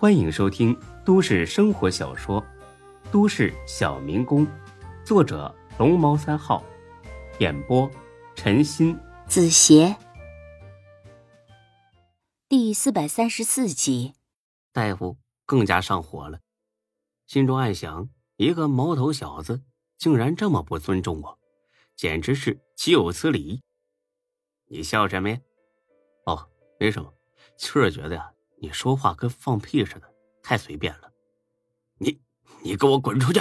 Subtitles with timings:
[0.00, 0.74] 欢迎收听
[1.04, 2.40] 都市生活小说
[3.12, 4.46] 《都市小民工》，
[5.04, 6.64] 作者龙猫三号，
[7.38, 7.86] 演播
[8.34, 9.94] 陈鑫、子邪，
[12.48, 14.14] 第四百三十四集。
[14.72, 16.40] 大夫更加上火了，
[17.26, 19.62] 心中暗想：一个毛头小子
[19.98, 21.38] 竟然这么不尊重我，
[21.94, 23.60] 简直是岂有此理！
[24.64, 25.38] 你笑什么呀？
[26.24, 26.48] 哦，
[26.78, 27.12] 没什么，
[27.58, 28.32] 就是觉得呀。
[28.60, 30.02] 你说话跟放屁似的，
[30.42, 31.10] 太随便了！
[31.98, 32.20] 你，
[32.62, 33.40] 你给我滚出去！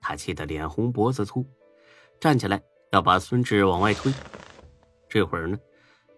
[0.00, 1.46] 他气得脸红脖子粗，
[2.20, 4.12] 站起来要把孙志往外推。
[5.08, 5.56] 这会儿呢，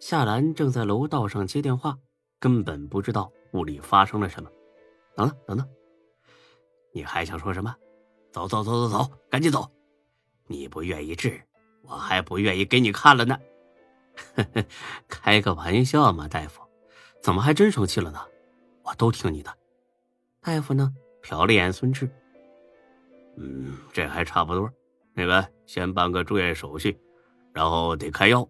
[0.00, 1.98] 夏兰正在楼道上接电话，
[2.38, 4.50] 根本不知道屋里发生了什么。
[5.14, 5.68] 等等等等，
[6.92, 7.74] 你还想说什么？
[8.32, 9.70] 走走走走走，赶紧走！
[10.46, 11.42] 你不愿意治，
[11.82, 13.38] 我还不愿意给你看了呢。
[15.08, 16.62] 开个玩笑嘛，大夫，
[17.22, 18.20] 怎么还真生气了呢？
[18.90, 19.56] 我都听你的，
[20.40, 20.92] 大夫呢？
[21.22, 22.10] 瞟了眼孙志，
[23.36, 24.68] 嗯，这还差不多。
[25.14, 26.98] 那个，先办个住院手续，
[27.52, 28.48] 然后得开药。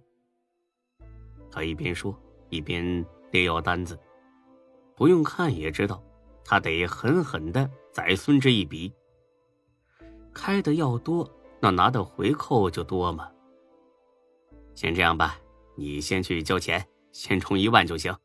[1.51, 3.99] 他一边说，一边列药单子。
[4.97, 6.03] 不用看也知道，
[6.43, 8.91] 他得狠狠的宰孙志一笔。
[10.33, 13.31] 开的药多，那拿的回扣就多嘛。
[14.75, 15.39] 先这样吧，
[15.77, 18.17] 你先去交钱，先充一万就行。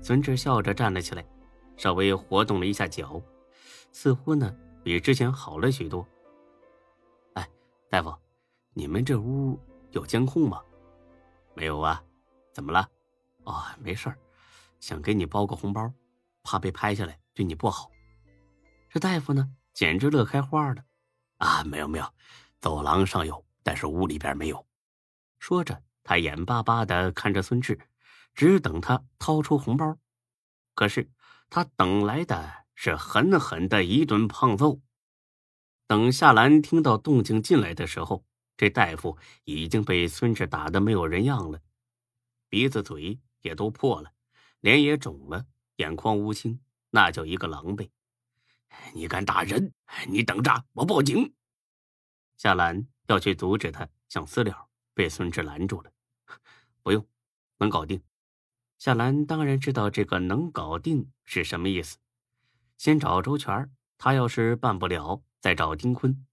[0.00, 1.24] 孙志笑着站了起来，
[1.76, 3.20] 稍微活动了一下脚，
[3.92, 6.06] 似乎呢比之前好了许多。
[7.34, 7.48] 哎，
[7.88, 8.14] 大夫，
[8.72, 9.58] 你们这屋
[9.90, 10.60] 有监控吗？
[11.54, 12.02] 没有啊，
[12.52, 12.88] 怎么了？
[13.44, 14.18] 哦，没事儿，
[14.80, 15.92] 想给你包个红包，
[16.42, 17.90] 怕被拍下来对你不好。
[18.88, 20.84] 这大夫呢简直乐开花了。
[21.38, 22.06] 啊，没有没有，
[22.60, 24.66] 走廊上有，但是屋里边没有。
[25.38, 27.78] 说着，他眼巴巴的看着孙志。
[28.36, 29.96] 只等他掏出红包，
[30.74, 31.08] 可是
[31.50, 34.80] 他等来的是狠狠的一顿胖揍。
[35.86, 38.24] 等夏兰听到动静进来的时候，
[38.56, 41.60] 这大夫已经被孙志打得没有人样了，
[42.48, 44.12] 鼻子嘴也都破了，
[44.60, 45.46] 脸也肿了，
[45.76, 46.60] 眼眶乌青，
[46.90, 47.90] 那叫一个狼狈。
[48.94, 49.72] 你敢打人？
[50.08, 51.34] 你等着，我报警！
[52.36, 55.92] 夏兰要去阻止他想私了，被孙志拦住了。
[56.82, 57.06] 不用，
[57.58, 58.02] 能搞定。
[58.78, 61.96] 夏兰当然知道这个能搞定是什么意思，
[62.76, 66.26] 先找周全他要是办不了，再找丁坤。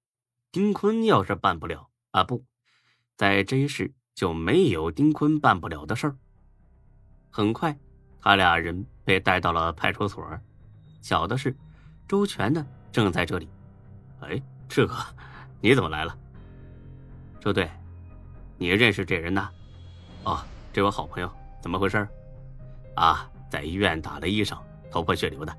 [0.52, 2.44] 丁坤要是办不了啊，不
[3.16, 6.18] 在这一世就没有丁坤办不了的事儿。
[7.30, 7.78] 很快，
[8.20, 10.26] 他俩人被带到了派出所。
[11.02, 11.56] 巧的是，
[12.08, 13.48] 周全呢正在这里。
[14.20, 14.96] 哎，志哥，
[15.62, 16.18] 你怎么来了？
[17.40, 17.72] 周队，
[18.58, 19.50] 你认识这人呐？
[20.26, 21.32] 哦，这我好朋友，
[21.62, 22.06] 怎么回事？
[22.96, 24.58] 啊，在医院打了医生，
[24.92, 25.58] 头破血流的。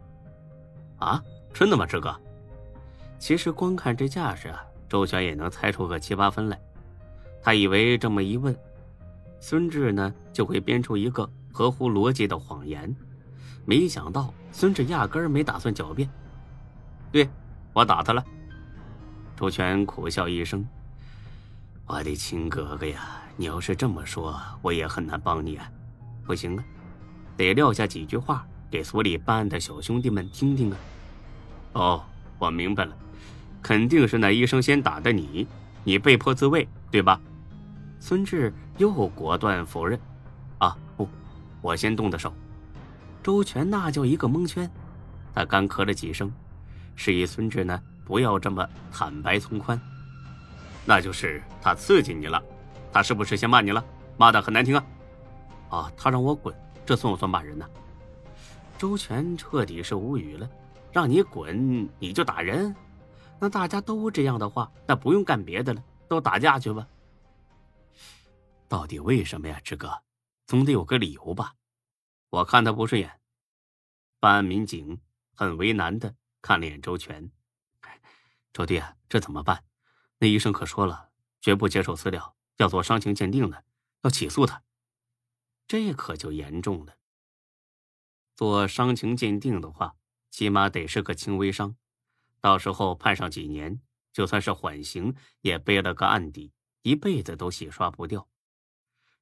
[0.98, 1.22] 啊，
[1.52, 2.14] 真的吗，志哥？
[3.18, 6.60] 其实光看这架势啊，周全也能猜出个七八分来。
[7.42, 8.56] 他以为这么一问，
[9.40, 12.94] 孙志呢就会编出一个合乎逻辑的谎言，
[13.64, 16.08] 没想到孙志压根儿没打算狡辩。
[17.10, 17.28] 对，
[17.72, 18.24] 我打他了。
[19.36, 20.64] 周全苦笑一声
[21.86, 25.68] ：“我的亲哥哥呀，你要是这么说，我也很难帮你啊。
[26.24, 26.64] 不行啊。”
[27.42, 30.78] 得撂下几句话给所里办案的小兄弟们听听啊！
[31.72, 32.04] 哦，
[32.38, 32.96] 我明白了，
[33.60, 35.48] 肯定是那医生先打的你，
[35.82, 37.20] 你被迫自卫，对吧？
[37.98, 39.98] 孙志又果断否认
[40.58, 41.08] ：“啊，不，
[41.60, 42.32] 我先动的手。”
[43.24, 44.70] 周全那叫一个蒙圈，
[45.34, 46.32] 他干咳了几声，
[46.94, 49.80] 示意孙志呢不要这么坦白从宽。
[50.84, 52.40] 那就是他刺激你了，
[52.92, 53.84] 他是不是先骂你了？
[54.16, 54.84] 骂的很难听啊！
[55.70, 56.54] 啊，他让我滚。
[56.84, 57.68] 这算不算骂人呢？
[58.78, 60.50] 周全彻底是无语了，
[60.92, 62.74] 让你滚你就打人？
[63.38, 66.86] 那大家都这样的话，那不用干别的了，都打架去吧。
[68.68, 70.02] 到底为什么呀，志哥？
[70.46, 71.54] 总得有个理由吧？
[72.30, 73.20] 我看他不顺眼。
[74.18, 75.00] 办案民警
[75.34, 77.30] 很为难的看了眼周全，
[78.52, 79.64] 周弟，这怎么办？
[80.18, 83.64] 那医生可说了，绝不接受私了，要做伤情鉴定的，
[84.02, 84.62] 要起诉他。
[85.72, 86.98] 这可就严重了。
[88.34, 89.96] 做伤情鉴定的话，
[90.30, 91.76] 起码得是个轻微伤，
[92.42, 93.80] 到时候判上几年，
[94.12, 96.52] 就算是缓刑，也背了个案底，
[96.82, 98.28] 一辈子都洗刷不掉。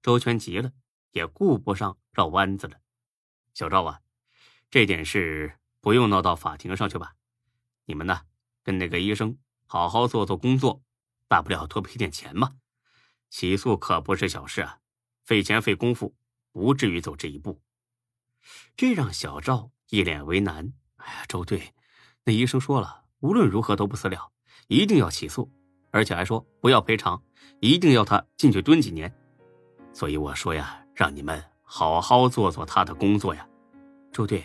[0.03, 0.73] 周全急了，
[1.13, 2.81] 也顾不上绕弯子了。
[3.55, 4.01] 小赵啊，
[4.73, 7.15] 这点事不用闹到法庭上去吧？
[7.85, 8.23] 你们呢，
[8.65, 10.83] 跟那个医生好好做做工作，
[11.29, 12.57] 大不了多赔点钱嘛。
[13.29, 14.81] 起诉可不是小事啊，
[15.23, 16.17] 费钱费功夫。
[16.53, 17.61] 不至于走这一步，
[18.77, 20.73] 这让小赵一脸为难。
[20.97, 21.75] 哎呀，周队，
[22.25, 24.31] 那医生说了，无论如何都不私了，
[24.69, 25.51] 一定要起诉，
[25.91, 27.23] 而且还说不要赔偿，
[27.61, 29.13] 一定要他进去蹲几年。
[29.93, 33.47] 所以我说呀，让你们好好做做他的工作呀。
[34.13, 34.45] 周队，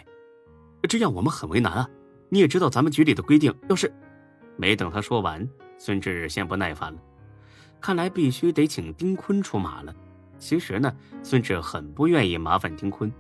[0.88, 1.90] 这样我们很为难啊。
[2.30, 3.94] 你也知道咱们局里的规定，要是……
[4.58, 5.48] 没等他说完，
[5.78, 7.00] 孙志先不耐烦了。
[7.82, 9.96] 看来必须得请丁坤出马了。
[10.46, 13.12] 其实呢，孙志很不愿意麻烦丁坤，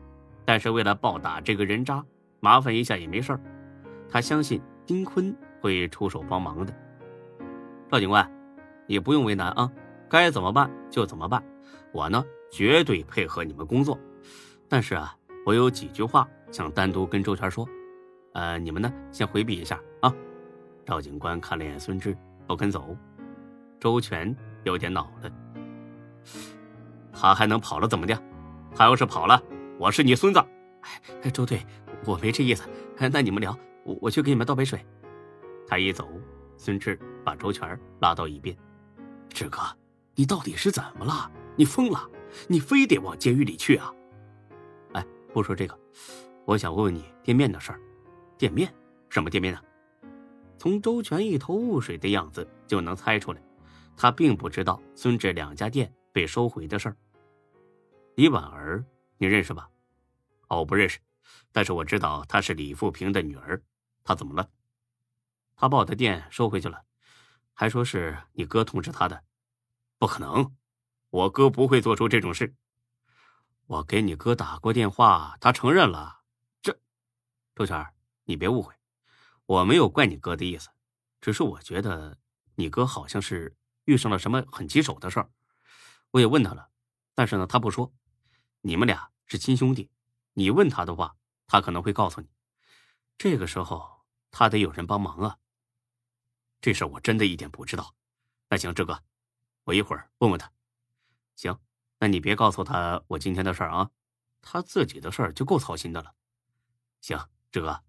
[0.45, 2.05] 但是为了暴打这个人渣，
[2.39, 3.39] 麻烦一下也没事儿。
[4.07, 6.71] 他相信丁坤会出手帮忙的。
[7.89, 8.31] 赵警官，
[8.85, 9.71] 你不用为难啊，
[10.07, 11.43] 该怎么办就怎么办。
[11.91, 13.99] 我呢，绝对配合你们工作。
[14.69, 15.17] 但是啊，
[15.47, 17.67] 我有几句话想单独跟周全说。
[18.33, 20.13] 呃，你们呢，先回避一下啊。
[20.85, 22.95] 赵警官看了眼孙志，不肯走。
[23.79, 25.31] 周全有点恼了。
[27.15, 28.21] 他还能跑了怎么的？
[28.75, 29.41] 他要是跑了，
[29.79, 30.39] 我是你孙子。
[31.23, 31.65] 哎，周队，
[32.05, 32.69] 我没这意思。
[33.11, 34.85] 那你们聊，我我去给你们倒杯水。
[35.67, 36.07] 他一走，
[36.57, 38.55] 孙志把周全拉到一边。
[39.29, 39.61] 志哥，
[40.13, 41.31] 你到底是怎么了？
[41.55, 42.09] 你疯了？
[42.47, 43.91] 你非得往监狱里去啊？
[44.93, 45.79] 哎，不说这个，
[46.43, 47.79] 我想问问你店面的事儿。
[48.37, 48.71] 店面？
[49.09, 49.59] 什么店面呢？
[50.57, 53.41] 从周全一头雾水的样子就能猜出来，
[53.95, 56.95] 他并不知道孙志两家店被收回的事儿。
[58.15, 58.85] 李婉儿，
[59.17, 59.69] 你认识吧？
[60.47, 60.97] 哦，不认识，
[61.51, 63.61] 但是我知道她是李富平的女儿。
[64.01, 64.49] 她怎么了？
[65.57, 66.85] 她把我的店收回去了，
[67.53, 69.25] 还说是你哥通知她的。
[69.97, 70.55] 不可能，
[71.09, 72.55] 我哥不会做出这种事。
[73.65, 76.21] 我给你哥打过电话，他承认了。
[76.61, 76.79] 这，
[77.53, 77.85] 周全，
[78.23, 78.73] 你别误会，
[79.47, 80.69] 我没有怪你哥的意思，
[81.19, 82.17] 只是我觉得
[82.55, 85.29] 你哥好像是遇上了什么很棘手的事儿。
[86.15, 86.69] 我也问他了，
[87.13, 87.93] 但是呢，他不说。
[88.61, 89.91] 你们俩是亲兄弟，
[90.31, 92.29] 你问他的话，他可能会告诉你。
[93.17, 95.37] 这个时候他得有人帮忙啊。
[96.61, 97.93] 这事我真的一点不知道。
[98.47, 99.03] 那行，志哥，
[99.65, 100.49] 我一会儿问问他。
[101.35, 101.59] 行，
[101.99, 103.91] 那你别告诉他我今天的事儿啊，
[104.41, 106.15] 他自己的事儿就够操心的了。
[107.01, 107.19] 行，
[107.51, 107.83] 志哥，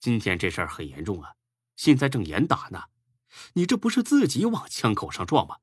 [0.00, 1.34] 今天这事儿很严重啊，
[1.76, 2.84] 现在正严打呢，
[3.52, 5.58] 你这不是自己往枪口上撞吗？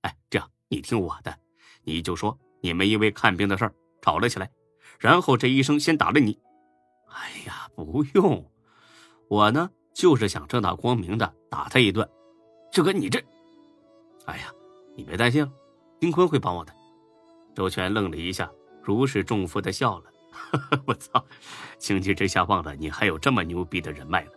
[0.00, 1.38] 哎，这样你听我的，
[1.84, 3.74] 你就说你们因为看病的事儿。
[4.04, 4.50] 吵了起来，
[4.98, 6.36] 然后这医生先打了你。
[7.06, 8.44] 哎呀，不用，
[9.28, 12.08] 我呢就是想正大光明的打他一顿。
[12.72, 13.22] 志哥，你这……
[14.26, 14.52] 哎呀，
[14.96, 15.48] 你别担心，
[16.00, 16.74] 丁坤会帮我的。
[17.54, 18.50] 周全愣了一下，
[18.82, 20.10] 如释重负的笑了。
[20.84, 21.24] 我操，
[21.78, 24.32] 情急之下忘了你还有这么牛逼的人脉了。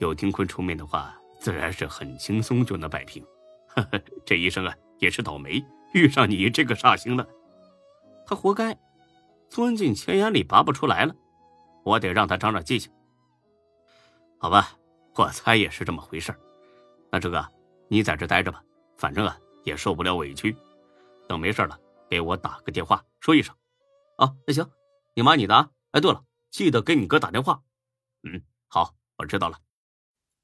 [0.00, 3.24] 有丁坤出面的话，自然是很轻松就能摆平。
[4.26, 5.64] 这医生啊，也是倒霉，
[5.96, 7.26] 遇上你这个煞星了。
[8.26, 8.78] 他活该，
[9.48, 11.14] 钻进钱眼里拔不出来了，
[11.84, 12.92] 我得让他长长记性。
[14.38, 14.76] 好吧，
[15.14, 16.34] 我猜也是这么回事
[17.10, 17.48] 那这个，
[17.88, 18.62] 你在这待着吧，
[18.98, 20.54] 反正啊也受不了委屈。
[21.26, 21.78] 等没事了，
[22.10, 23.54] 给我打个电话说一声。
[24.18, 24.68] 啊，那行，
[25.14, 25.70] 你忙你的啊。
[25.92, 27.62] 哎，对了，记得给你哥打电话。
[28.22, 29.56] 嗯，好，我知道了。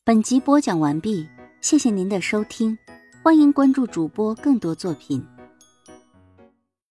[0.02, 1.28] 本集播讲完毕，
[1.60, 2.78] 谢谢您的收听，
[3.22, 5.22] 欢迎关注主播更多作品。